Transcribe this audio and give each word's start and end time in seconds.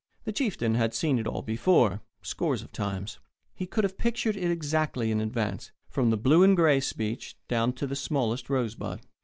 The 0.23 0.31
chieftain 0.31 0.73
had 0.73 0.95
seen 0.95 1.19
it 1.19 1.27
all 1.27 1.43
before 1.43 2.01
scores 2.23 2.63
of 2.63 2.71
times. 2.71 3.19
He 3.53 3.67
could 3.67 3.83
have 3.83 3.99
pictured 3.99 4.35
it 4.35 4.49
exactly 4.49 5.11
in 5.11 5.21
advance, 5.21 5.71
from 5.91 6.09
the 6.09 6.17
Blue 6.17 6.41
and 6.41 6.55
Gray 6.55 6.79
speech 6.79 7.37
down 7.47 7.73
to 7.73 7.85
the 7.85 7.95
smallest 7.95 8.49
rosebud. 8.49 9.01